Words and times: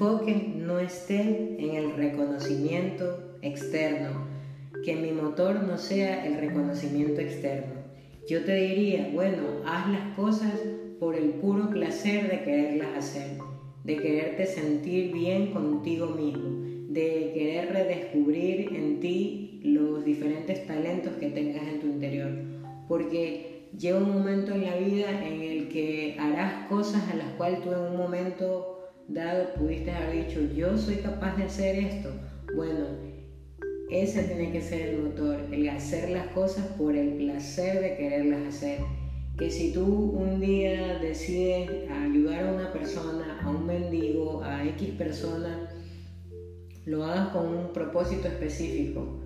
enfoque 0.00 0.54
no 0.56 0.78
esté 0.78 1.56
en 1.58 1.76
el 1.76 1.94
reconocimiento 1.94 3.36
externo, 3.42 4.24
que 4.82 4.96
mi 4.96 5.12
motor 5.12 5.62
no 5.62 5.76
sea 5.76 6.24
el 6.24 6.38
reconocimiento 6.38 7.20
externo. 7.20 7.74
Yo 8.26 8.42
te 8.42 8.54
diría, 8.54 9.10
bueno, 9.12 9.42
haz 9.66 9.90
las 9.90 10.16
cosas 10.16 10.54
por 10.98 11.16
el 11.16 11.32
puro 11.32 11.68
placer 11.68 12.30
de 12.30 12.42
quererlas 12.42 12.96
hacer, 12.96 13.36
de 13.84 13.96
quererte 13.98 14.46
sentir 14.46 15.12
bien 15.12 15.52
contigo 15.52 16.06
mismo, 16.06 16.48
de 16.88 17.32
querer 17.34 17.70
redescubrir 17.70 18.74
en 18.74 19.00
ti 19.00 19.60
los 19.64 20.02
diferentes 20.02 20.66
talentos 20.66 21.12
que 21.20 21.28
tengas 21.28 21.68
en 21.68 21.78
tu 21.78 21.88
interior, 21.88 22.30
porque 22.88 23.68
llega 23.78 23.98
un 23.98 24.14
momento 24.14 24.52
en 24.52 24.64
la 24.64 24.76
vida 24.76 25.26
en 25.26 25.42
el 25.42 25.68
que 25.68 26.16
harás 26.18 26.68
cosas 26.68 27.02
a 27.12 27.16
las 27.16 27.28
cuales 27.34 27.60
tú 27.60 27.70
en 27.70 27.80
un 27.80 27.98
momento 27.98 28.79
dado 29.12 29.54
pudiste 29.54 29.90
haber 29.90 30.26
dicho, 30.26 30.40
yo 30.54 30.76
soy 30.78 30.96
capaz 30.96 31.36
de 31.36 31.44
hacer 31.44 31.76
esto. 31.78 32.10
Bueno, 32.54 32.86
ese 33.90 34.22
tiene 34.24 34.52
que 34.52 34.60
ser 34.60 34.88
el 34.88 35.02
motor, 35.02 35.40
el 35.50 35.68
hacer 35.68 36.10
las 36.10 36.28
cosas 36.28 36.66
por 36.78 36.94
el 36.94 37.14
placer 37.14 37.80
de 37.80 37.96
quererlas 37.96 38.54
hacer. 38.54 38.78
Que 39.36 39.50
si 39.50 39.72
tú 39.72 39.84
un 39.84 40.40
día 40.40 40.98
decides 40.98 41.90
ayudar 41.90 42.46
a 42.46 42.52
una 42.52 42.72
persona, 42.72 43.40
a 43.42 43.50
un 43.50 43.66
mendigo, 43.66 44.42
a 44.44 44.64
X 44.68 44.90
persona, 44.90 45.70
lo 46.84 47.04
hagas 47.04 47.28
con 47.28 47.46
un 47.46 47.72
propósito 47.72 48.28
específico. 48.28 49.20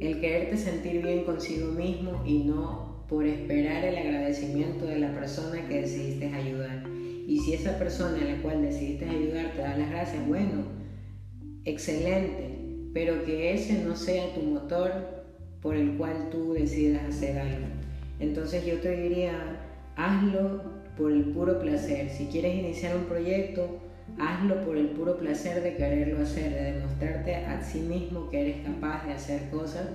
El 0.00 0.20
quererte 0.20 0.56
sentir 0.56 1.02
bien 1.02 1.24
consigo 1.24 1.72
mismo 1.72 2.22
y 2.24 2.44
no 2.44 3.04
por 3.08 3.26
esperar 3.26 3.84
el 3.84 3.96
agradecimiento 3.96 4.86
de 4.86 5.00
la 5.00 5.12
persona 5.14 5.66
que 5.66 5.80
decidiste 5.80 6.26
ayudar. 6.26 6.97
Y 7.28 7.40
si 7.40 7.52
esa 7.52 7.78
persona 7.78 8.22
a 8.22 8.24
la 8.24 8.40
cual 8.40 8.62
decidiste 8.62 9.04
ayudar 9.04 9.52
te 9.52 9.60
da 9.60 9.76
las 9.76 9.90
gracias, 9.90 10.26
bueno, 10.26 10.64
excelente, 11.66 12.88
pero 12.94 13.22
que 13.26 13.52
ese 13.52 13.84
no 13.84 13.96
sea 13.96 14.32
tu 14.32 14.40
motor 14.40 14.90
por 15.60 15.76
el 15.76 15.98
cual 15.98 16.30
tú 16.30 16.54
decidas 16.54 17.02
hacer 17.06 17.38
algo. 17.38 17.66
Entonces 18.18 18.64
yo 18.64 18.80
te 18.80 18.96
diría, 18.96 19.60
hazlo 19.94 20.62
por 20.96 21.12
el 21.12 21.24
puro 21.24 21.60
placer. 21.60 22.08
Si 22.08 22.28
quieres 22.28 22.54
iniciar 22.54 22.96
un 22.96 23.04
proyecto, 23.04 23.78
hazlo 24.18 24.64
por 24.64 24.78
el 24.78 24.86
puro 24.86 25.18
placer 25.18 25.62
de 25.62 25.76
quererlo 25.76 26.22
hacer, 26.22 26.50
de 26.54 26.72
demostrarte 26.72 27.34
a 27.34 27.62
sí 27.62 27.80
mismo 27.80 28.30
que 28.30 28.40
eres 28.40 28.56
capaz 28.64 29.04
de 29.04 29.12
hacer 29.12 29.50
cosas. 29.50 29.86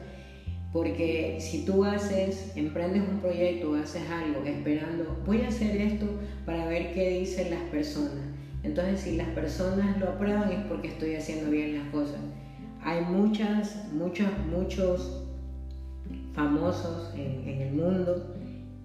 Porque 0.73 1.37
si 1.39 1.65
tú 1.65 1.85
haces, 1.85 2.51
emprendes 2.55 3.03
un 3.07 3.19
proyecto 3.19 3.75
haces 3.75 4.09
algo 4.09 4.43
esperando, 4.43 5.21
voy 5.25 5.41
a 5.41 5.49
hacer 5.49 5.79
esto 5.79 6.07
para 6.45 6.67
ver 6.67 6.93
qué 6.93 7.19
dicen 7.19 7.51
las 7.51 7.61
personas. 7.69 8.25
Entonces 8.63 9.01
si 9.01 9.15
las 9.17 9.27
personas 9.29 9.99
lo 9.99 10.09
aprueban 10.09 10.51
es 10.51 10.65
porque 10.67 10.87
estoy 10.87 11.13
haciendo 11.13 11.51
bien 11.51 11.75
las 11.75 11.87
cosas. 11.89 12.19
Hay 12.81 13.01
muchas, 13.01 13.87
muchos, 13.93 14.29
muchos 14.49 15.23
famosos 16.33 17.13
en, 17.15 17.61
el 17.61 17.73
mundo 17.73 18.33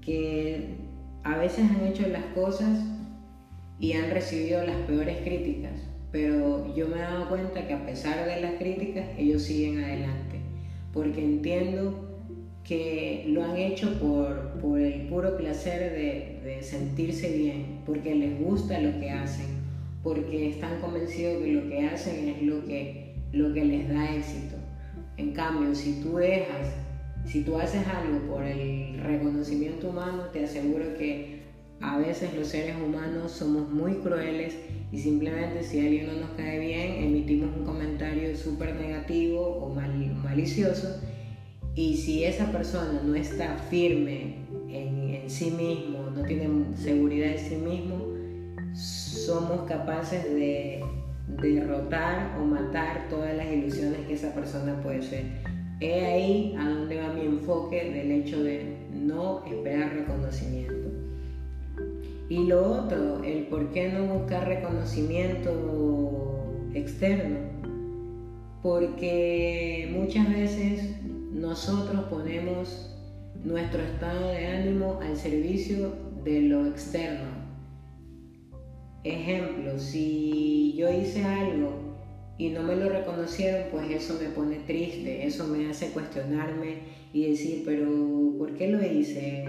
que 0.00 0.76
a 1.24 1.36
veces 1.38 1.70
han 1.70 1.84
hecho 1.86 2.06
las 2.08 2.24
cosas 2.34 2.78
y 3.78 3.92
han 3.92 4.10
recibido 4.10 4.64
las 4.64 4.76
peores 4.86 5.18
críticas, 5.22 5.80
pero 6.12 6.74
yo 6.74 6.88
me 6.88 6.96
he 6.96 7.00
dado 7.00 7.28
cuenta 7.28 7.66
que 7.66 7.72
a 7.72 7.86
pesar 7.86 8.26
de 8.26 8.40
las 8.40 8.54
críticas 8.54 9.06
ellos 9.16 9.42
siguen 9.42 9.78
adelante, 9.78 10.37
porque 10.98 11.24
entiendo 11.24 11.94
que 12.64 13.26
lo 13.28 13.44
han 13.44 13.56
hecho 13.56 14.00
por, 14.00 14.58
por 14.60 14.80
el 14.80 15.02
puro 15.02 15.36
placer 15.36 15.92
de, 15.92 16.60
sentirse 16.60 17.30
bien, 17.30 17.82
porque 17.86 18.16
les 18.16 18.36
gusta 18.40 18.80
lo 18.80 18.98
que 18.98 19.10
hacen, 19.10 19.46
porque 20.02 20.48
están 20.50 20.80
convencidos 20.80 21.40
que 21.40 21.52
lo 21.52 21.68
que 21.68 21.86
hacen 21.86 22.28
es 22.28 22.42
lo 22.42 22.64
que 22.64 23.14
lo 23.32 23.54
que 23.54 23.64
les 23.64 23.88
da 23.88 24.12
éxito. 24.12 24.56
En 25.18 25.34
cambio, 25.34 25.72
si 25.76 26.00
tú 26.00 26.16
dejas, 26.16 26.74
si 27.24 27.42
tú 27.42 27.56
haces 27.56 27.86
algo 27.86 28.18
por 28.26 28.42
el 28.42 28.98
reconocimiento 28.98 29.90
humano, 29.90 30.24
te 30.32 30.42
aseguro 30.42 30.96
que 30.98 31.37
a 31.80 31.98
veces 31.98 32.34
los 32.34 32.48
seres 32.48 32.76
humanos 32.76 33.32
somos 33.32 33.68
muy 33.70 33.94
crueles 33.96 34.56
y 34.90 34.98
simplemente 34.98 35.62
si 35.62 35.78
alguien 35.80 36.06
no 36.08 36.14
nos 36.14 36.30
cae 36.30 36.58
bien, 36.58 37.04
emitimos 37.04 37.56
un 37.56 37.64
comentario 37.64 38.36
súper 38.36 38.74
negativo 38.74 39.40
o 39.42 39.74
malicioso. 39.74 41.00
Y 41.74 41.96
si 41.96 42.24
esa 42.24 42.50
persona 42.50 43.00
no 43.04 43.14
está 43.14 43.56
firme 43.70 44.36
en, 44.68 45.30
sí 45.30 45.50
mismo, 45.50 46.10
no 46.10 46.22
tiene 46.24 46.76
seguridad 46.76 47.32
en 47.32 47.38
sí 47.38 47.56
mismo, 47.56 48.14
somos 48.74 49.68
capaces 49.68 50.24
de 50.24 50.82
derrotar 51.40 52.36
o 52.40 52.44
matar 52.44 53.08
todas 53.10 53.36
las 53.36 53.52
ilusiones 53.52 54.00
que 54.06 54.14
esa 54.14 54.34
persona 54.34 54.80
puede 54.82 55.02
ser. 55.02 55.24
He 55.80 56.04
ahí 56.04 56.56
a 56.58 56.68
donde 56.68 57.00
va 57.00 57.12
mi 57.12 57.26
enfoque 57.26 57.92
del 57.92 58.10
hecho 58.10 58.42
de 58.42 58.78
no 58.90 59.44
esperar 59.44 59.94
reconocimiento. 59.94 60.97
Y 62.28 62.44
lo 62.44 62.82
otro, 62.82 63.24
el 63.24 63.46
por 63.46 63.70
qué 63.70 63.88
no 63.88 64.06
buscar 64.06 64.46
reconocimiento 64.46 66.70
externo. 66.74 67.38
Porque 68.62 69.88
muchas 69.92 70.28
veces 70.28 70.96
nosotros 71.32 72.04
ponemos 72.10 72.94
nuestro 73.44 73.82
estado 73.82 74.28
de 74.28 74.46
ánimo 74.46 74.98
al 75.00 75.16
servicio 75.16 75.92
de 76.24 76.42
lo 76.42 76.66
externo, 76.66 77.38
Ejemplo, 79.04 79.78
si 79.78 80.74
yo 80.76 80.92
hice 80.92 81.24
algo 81.24 81.72
y 82.36 82.50
no 82.50 82.62
me 82.62 82.76
lo 82.76 82.88
reconocieron, 82.88 83.68
pues 83.70 83.90
eso 83.90 84.18
me 84.20 84.28
pone 84.30 84.56
triste, 84.66 85.24
eso 85.24 85.46
me 85.46 85.70
hace 85.70 85.90
cuestionarme 85.90 86.78
y 87.12 87.30
decir, 87.30 87.62
pero 87.64 87.88
¿por 88.36 88.54
qué 88.54 88.68
lo 88.68 88.84
hice? 88.84 89.44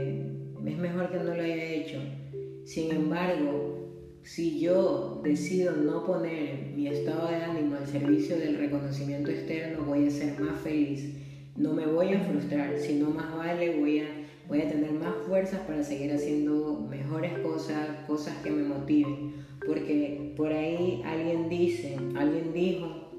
Es 0.66 0.78
mejor 0.78 1.12
que 1.12 1.18
no 1.18 1.36
lo 1.36 1.42
haya 1.42 1.74
hecho. 1.74 1.98
Sin 2.70 2.92
embargo, 2.92 4.20
si 4.22 4.60
yo 4.60 5.22
decido 5.24 5.72
no 5.72 6.06
poner 6.06 6.68
mi 6.76 6.86
estado 6.86 7.28
de 7.28 7.38
ánimo 7.38 7.78
al 7.78 7.88
servicio 7.88 8.38
del 8.38 8.60
reconocimiento 8.60 9.32
externo, 9.32 9.86
voy 9.86 10.06
a 10.06 10.12
ser 10.12 10.40
más 10.40 10.62
feliz. 10.62 11.16
No 11.56 11.74
me 11.74 11.88
voy 11.88 12.14
a 12.14 12.20
frustrar, 12.20 12.78
sino 12.78 13.10
más 13.10 13.36
vale 13.36 13.80
voy 13.80 14.02
a, 14.02 14.06
voy 14.48 14.62
a 14.62 14.70
tener 14.70 14.92
más 14.92 15.16
fuerzas 15.28 15.62
para 15.62 15.82
seguir 15.82 16.14
haciendo 16.14 16.86
mejores 16.88 17.40
cosas, 17.40 18.06
cosas 18.06 18.38
que 18.44 18.52
me 18.52 18.62
motiven 18.62 19.34
porque 19.66 20.36
por 20.38 20.54
ahí 20.54 21.02
alguien 21.04 21.50
dice, 21.50 21.98
alguien 22.16 22.54
dijo 22.54 23.10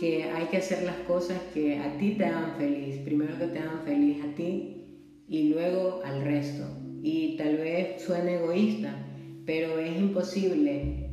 que 0.00 0.24
hay 0.24 0.46
que 0.46 0.56
hacer 0.56 0.84
las 0.84 0.96
cosas 1.06 1.38
que 1.52 1.78
a 1.78 1.98
ti 1.98 2.14
te 2.16 2.24
hagan 2.24 2.56
feliz, 2.56 2.98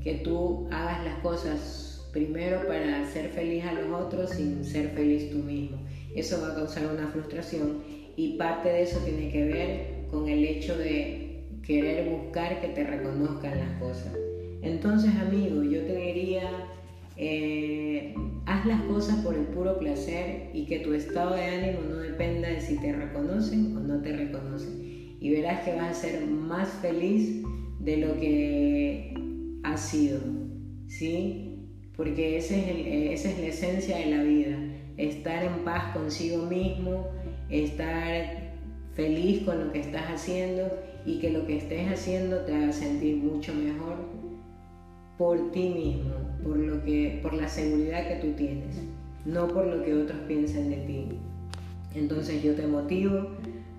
que 0.04 0.16
tú 0.16 0.68
hagas 0.72 1.04
las 1.04 1.20
cosas 1.20 2.08
primero 2.12 2.66
para 2.68 3.06
ser 3.12 3.30
feliz 3.30 3.64
a 3.66 3.74
los 3.74 3.92
otros 3.92 4.32
sin 4.32 4.64
ser 4.64 4.90
feliz 4.90 5.30
tú 5.30 5.40
mismo. 5.40 5.78
Eso 6.16 6.42
va 6.42 6.54
a 6.54 6.56
causar 6.56 6.88
una 6.88 7.08
frustración 7.08 7.84
y 8.16 8.38
parte 8.38 8.70
de 8.70 8.84
eso 8.84 9.00
tiene 9.00 9.32
que 9.32 9.46
ver 9.46 10.08
con 10.10 10.28
el 10.28 10.44
hecho 10.44 10.78
de 10.78 11.46
querer 11.66 12.10
buscar 12.10 12.62
que 12.62 12.70
te 12.70 12.84
reconozcan 12.84 13.60
las 13.60 13.80
cosas. 13.80 14.14
Entonces, 14.62 15.12
amigo, 15.16 15.64
yo 15.64 15.82
te 15.84 15.96
diría, 15.96 16.50
eh, 17.16 18.16
haz 18.46 18.66
las 18.66 18.82
cosas 18.84 19.24
por 19.24 19.36
el 19.36 19.46
puro 19.46 19.78
placer 19.78 20.50
y 20.54 20.66
que 20.66 20.80
tu 20.80 20.94
estado 20.94 21.36
de 21.36 21.44
ánimo 21.44 21.82
no 21.90 21.98
dependa 21.98 22.50
de 22.50 22.60
si 22.60 22.78
te 22.78 22.92
reconocen 22.92 23.78
o 23.78 23.80
no 23.82 24.02
te 24.02 24.16
reconocen. 24.16 25.18
Y 25.22 25.30
verás 25.32 25.64
que 25.64 25.76
vas 25.76 25.92
a 25.92 25.94
ser 25.94 26.26
más 26.26 26.70
feliz 26.82 27.44
de 27.80 27.98
lo 27.98 28.20
que 28.20 29.14
has 29.64 29.82
sido, 29.82 30.20
¿sí? 30.88 31.68
Porque 31.96 32.38
ese 32.38 33.12
es 33.12 33.20
esa 33.20 33.32
es 33.32 33.40
la 33.40 33.48
esencia 33.48 33.98
de 33.98 34.06
la 34.06 34.24
vida, 34.24 34.58
estar 34.98 35.44
en 35.44 35.64
paz 35.66 35.94
consigo 35.94 36.46
mismo, 36.46 37.08
estar 37.50 38.54
feliz 38.94 39.44
con 39.44 39.66
lo 39.66 39.72
que 39.72 39.80
estás 39.80 40.04
haciendo 40.10 40.70
y 41.06 41.20
que 41.20 41.32
lo 41.32 41.46
que 41.46 41.58
estés 41.58 41.92
haciendo 41.92 42.40
te 42.42 42.56
haga 42.56 42.72
sentir 42.72 43.18
mucho 43.18 43.54
mejor 43.54 43.96
por 45.18 45.52
ti 45.52 45.70
mismo, 45.70 46.14
por, 46.44 46.58
lo 46.58 46.84
que, 46.84 47.20
por 47.22 47.34
la 47.34 47.48
seguridad 47.48 48.08
que 48.08 48.16
tú 48.26 48.34
tienes, 48.34 48.82
no 49.26 49.48
por 49.48 49.68
lo 49.68 49.84
que 49.84 49.94
otros 49.94 50.20
piensen 50.28 50.70
de 50.70 50.78
ti. 50.78 51.08
Entonces 51.94 52.42
yo 52.42 52.56
te 52.56 52.68
motivo 52.68 53.28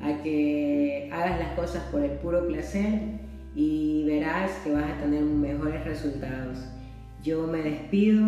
a 0.03 0.23
que 0.23 1.09
hagas 1.12 1.38
las 1.38 1.53
cosas 1.59 1.83
por 1.85 2.05
el 2.05 2.12
puro 2.19 2.47
placer 2.47 3.00
y 3.55 4.05
verás 4.05 4.50
que 4.64 4.73
vas 4.73 4.91
a 4.91 5.00
tener 5.00 5.23
mejores 5.23 5.85
resultados. 5.85 6.58
Yo 7.23 7.47
me 7.47 7.62
despido, 7.62 8.26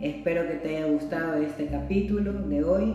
espero 0.00 0.46
que 0.46 0.54
te 0.54 0.76
haya 0.76 0.86
gustado 0.86 1.42
este 1.42 1.66
capítulo 1.66 2.32
de 2.32 2.64
hoy 2.64 2.94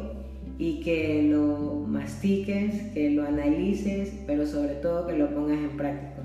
y 0.57 0.79
que 0.81 1.23
lo 1.23 1.85
mastiques, 1.88 2.94
que 2.94 3.09
lo 3.09 3.25
analices, 3.25 4.13
pero 4.25 4.45
sobre 4.45 4.75
todo 4.75 5.07
que 5.07 5.17
lo 5.17 5.33
pongas 5.33 5.59
en 5.59 5.75
práctica. 5.75 6.23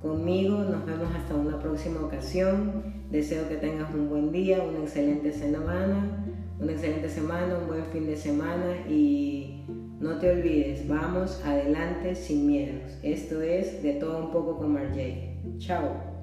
Conmigo 0.00 0.58
nos 0.58 0.86
vemos 0.86 1.08
hasta 1.14 1.34
una 1.34 1.58
próxima 1.58 2.00
ocasión. 2.00 2.94
Deseo 3.10 3.48
que 3.48 3.56
tengas 3.56 3.92
un 3.94 4.08
buen 4.08 4.30
día, 4.30 4.62
una 4.62 4.80
excelente 4.80 5.32
semana, 5.32 6.24
una 6.60 6.72
excelente 6.72 7.08
semana, 7.08 7.58
un 7.58 7.66
buen 7.66 7.84
fin 7.86 8.06
de 8.06 8.16
semana 8.16 8.76
y 8.88 9.64
no 10.00 10.18
te 10.18 10.30
olvides, 10.30 10.86
vamos 10.86 11.42
adelante 11.44 12.14
sin 12.14 12.46
miedos. 12.46 12.98
Esto 13.02 13.40
es 13.40 13.82
de 13.82 13.94
todo 13.94 14.26
un 14.26 14.32
poco 14.32 14.58
con 14.58 14.72
Marjay. 14.72 15.40
Chao. 15.58 16.16